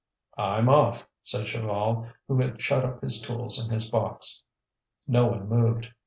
"I'm 0.39 0.67
off," 0.67 1.07
said 1.21 1.45
Chaval, 1.45 2.09
who 2.27 2.39
had 2.41 2.59
shut 2.59 2.83
up 2.83 3.03
his 3.03 3.21
tools 3.21 3.63
in 3.63 3.71
his 3.71 3.91
box. 3.91 4.41
No 5.07 5.27
one 5.27 5.47
moved. 5.47 5.89